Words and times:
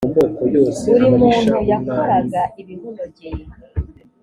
buri 0.89 1.07
muntu 1.19 1.53
yakoraga 1.69 2.41
ibimunogeye 2.61 3.43